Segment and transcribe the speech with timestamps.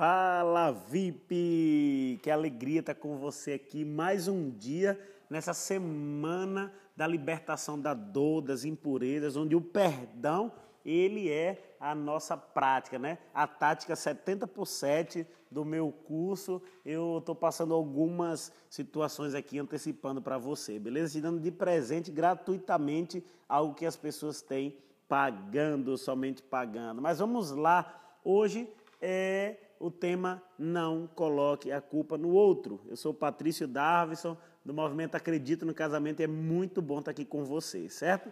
[0.00, 2.20] Fala VIP!
[2.22, 8.40] Que alegria estar com você aqui mais um dia nessa semana da libertação da dor,
[8.40, 10.50] das impurezas, onde o perdão
[10.86, 13.18] ele é a nossa prática, né?
[13.34, 20.22] A tática 70 por 7 do meu curso, eu estou passando algumas situações aqui antecipando
[20.22, 21.12] para você, beleza?
[21.12, 27.02] Te dando de presente gratuitamente algo que as pessoas têm pagando, somente pagando.
[27.02, 28.66] Mas vamos lá, hoje
[29.00, 32.80] é o tema Não Coloque a Culpa no Outro.
[32.86, 37.24] Eu sou Patrício Darvison, do movimento Acredito no Casamento, e é muito bom estar aqui
[37.24, 38.30] com você, certo?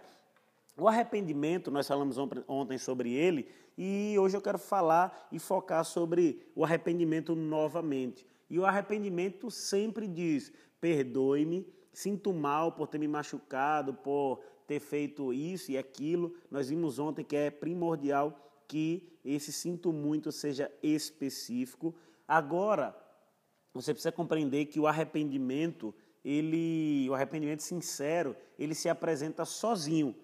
[0.77, 6.51] O arrependimento, nós falamos ontem sobre ele, e hoje eu quero falar e focar sobre
[6.55, 8.25] o arrependimento novamente.
[8.49, 15.33] E o arrependimento sempre diz: perdoe-me, sinto mal por ter me machucado, por ter feito
[15.33, 16.33] isso e aquilo.
[16.49, 21.93] Nós vimos ontem que é primordial que esse sinto muito seja específico.
[22.25, 22.95] Agora,
[23.73, 30.15] você precisa compreender que o arrependimento, ele, o arrependimento sincero, ele se apresenta sozinho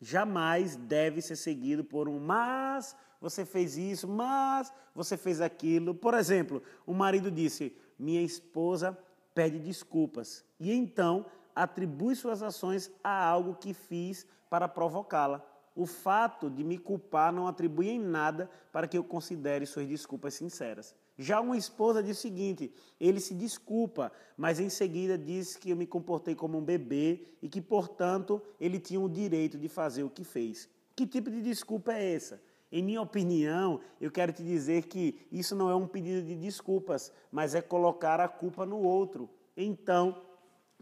[0.00, 5.94] jamais deve ser seguido por um mas você fez isso, mas você fez aquilo.
[5.94, 8.96] Por exemplo, o marido disse: Minha esposa
[9.34, 10.44] pede desculpas.
[10.58, 15.44] E então atribui suas ações a algo que fiz para provocá-la.
[15.78, 20.34] O fato de me culpar não atribui em nada para que eu considere suas desculpas
[20.34, 20.92] sinceras.
[21.16, 25.76] Já uma esposa diz o seguinte: ele se desculpa, mas em seguida diz que eu
[25.76, 30.10] me comportei como um bebê e que, portanto, ele tinha o direito de fazer o
[30.10, 30.68] que fez.
[30.96, 32.42] Que tipo de desculpa é essa?
[32.72, 37.12] Em minha opinião, eu quero te dizer que isso não é um pedido de desculpas,
[37.30, 39.30] mas é colocar a culpa no outro.
[39.56, 40.22] Então,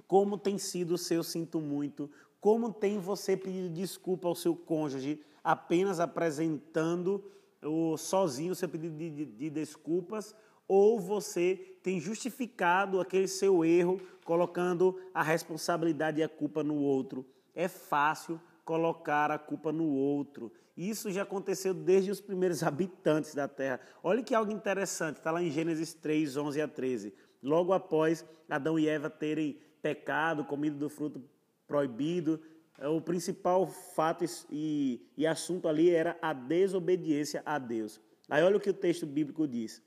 [0.06, 2.10] como tem sido o seu sinto muito?
[2.46, 7.24] Como tem você pedido desculpa ao seu cônjuge apenas apresentando
[7.60, 10.32] ou sozinho seu pedido de, de, de desculpas,
[10.68, 17.26] ou você tem justificado aquele seu erro colocando a responsabilidade e a culpa no outro.
[17.52, 20.52] É fácil colocar a culpa no outro.
[20.76, 23.80] Isso já aconteceu desde os primeiros habitantes da terra.
[24.04, 27.12] Olha que algo interessante, está lá em Gênesis 3, 11 a 13.
[27.42, 31.20] Logo após Adão e Eva terem pecado, comido do fruto
[31.66, 32.40] proibido,
[32.78, 38.00] é, o principal fato e, e assunto ali era a desobediência a Deus.
[38.28, 39.82] Aí olha o que o texto bíblico diz.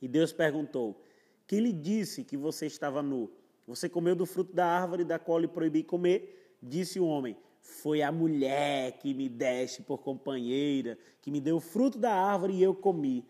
[0.00, 1.02] E Deus perguntou:
[1.46, 3.30] Quem lhe disse que você estava nu?
[3.66, 6.56] Você comeu do fruto da árvore da qual lhe proibi comer?
[6.62, 11.60] Disse o homem: Foi a mulher que me deste por companheira, que me deu o
[11.60, 13.24] fruto da árvore e eu comi.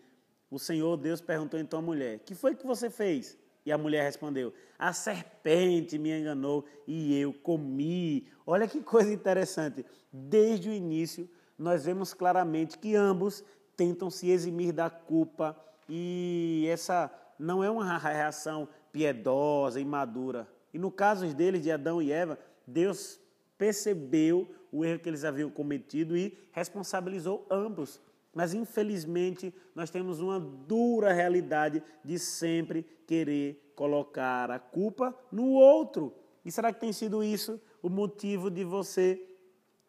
[0.49, 3.37] O Senhor Deus perguntou então à mulher: Que foi que você fez?
[3.65, 8.27] E a mulher respondeu: A serpente me enganou e eu comi.
[8.45, 9.85] Olha que coisa interessante.
[10.11, 13.43] Desde o início, nós vemos claramente que ambos
[13.77, 15.57] tentam se eximir da culpa
[15.87, 20.47] e essa não é uma reação piedosa e madura.
[20.73, 23.19] E no caso deles, de Adão e Eva, Deus
[23.57, 27.99] percebeu o erro que eles haviam cometido e responsabilizou ambos
[28.33, 36.13] mas infelizmente nós temos uma dura realidade de sempre querer colocar a culpa no outro.
[36.45, 39.21] E será que tem sido isso o motivo de você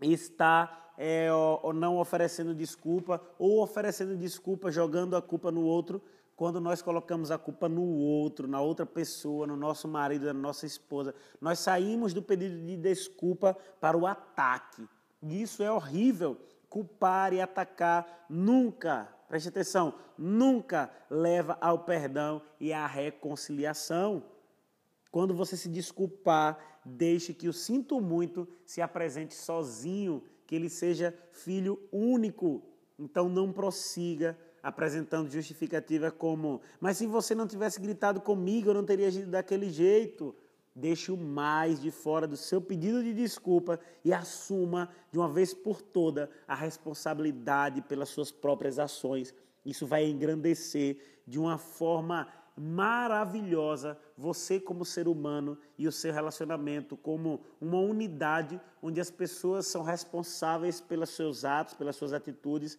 [0.00, 6.02] estar é, ou não oferecendo desculpa ou oferecendo desculpa jogando a culpa no outro?
[6.34, 10.66] Quando nós colocamos a culpa no outro, na outra pessoa, no nosso marido, na nossa
[10.66, 14.88] esposa, nós saímos do pedido de desculpa para o ataque.
[15.22, 16.36] Isso é horrível
[16.72, 24.24] culpar e atacar nunca, preste atenção, nunca leva ao perdão e à reconciliação.
[25.10, 31.14] Quando você se desculpar, deixe que o sinto muito se apresente sozinho, que ele seja
[31.30, 32.62] filho único.
[32.98, 38.84] Então não prossiga apresentando justificativa como, mas se você não tivesse gritado comigo, eu não
[38.84, 40.34] teria agido daquele jeito.
[40.74, 45.52] Deixe o mais de fora do seu pedido de desculpa e assuma de uma vez
[45.52, 49.34] por toda a responsabilidade pelas suas próprias ações.
[49.64, 50.96] Isso vai engrandecer
[51.26, 52.26] de uma forma
[52.56, 59.66] maravilhosa você como ser humano e o seu relacionamento como uma unidade onde as pessoas
[59.66, 62.78] são responsáveis pelos seus atos, pelas suas atitudes,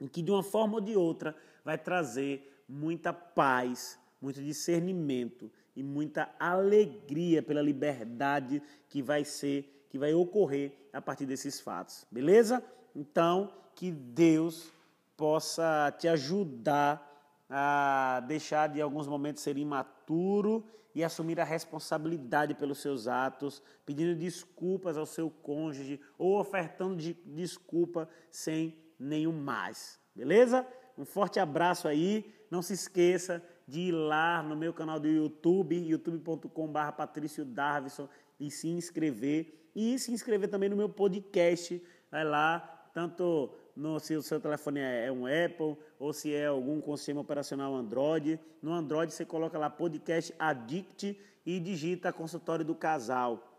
[0.00, 1.34] e que de uma forma ou de outra
[1.64, 9.96] vai trazer muita paz, muito discernimento e muita alegria pela liberdade que vai ser, que
[9.96, 12.04] vai ocorrer a partir desses fatos.
[12.10, 12.60] Beleza?
[12.96, 14.72] Então, que Deus
[15.16, 17.04] possa te ajudar
[17.48, 24.18] a deixar de alguns momentos ser imaturo e assumir a responsabilidade pelos seus atos, pedindo
[24.18, 30.00] desculpas ao seu cônjuge ou ofertando de desculpa sem nenhum mais.
[30.12, 30.66] Beleza?
[30.98, 32.34] Um forte abraço aí.
[32.50, 38.08] Não se esqueça de ir lá no meu canal do YouTube, youtube.com.br Patrício Darvison,
[38.40, 39.70] e se inscrever.
[39.74, 41.82] E se inscrever também no meu podcast.
[42.10, 46.46] Vai lá, tanto no, se o seu telefone é, é um Apple ou se é
[46.46, 48.40] algum sistema operacional Android.
[48.62, 53.57] No Android você coloca lá podcast Addict e digita consultório do casal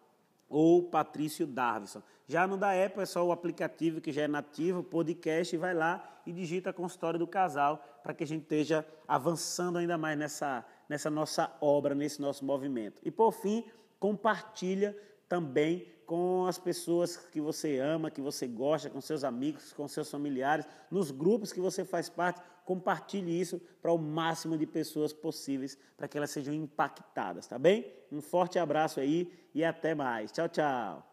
[0.50, 2.02] ou Patrício Darvison.
[2.28, 6.22] Já no da Apple é só o aplicativo que já é nativo, podcast, vai lá
[6.26, 11.10] e digita consultório do casal para que a gente esteja avançando ainda mais nessa, nessa
[11.10, 13.02] nossa obra, nesse nosso movimento.
[13.04, 13.64] E por fim,
[14.00, 14.98] compartilha
[15.28, 20.10] também com as pessoas que você ama, que você gosta, com seus amigos, com seus
[20.10, 25.78] familiares, nos grupos que você faz parte, compartilhe isso para o máximo de pessoas possíveis,
[25.96, 27.94] para que elas sejam impactadas, tá bem?
[28.12, 30.32] Um forte abraço aí e até mais.
[30.32, 31.09] Tchau, tchau.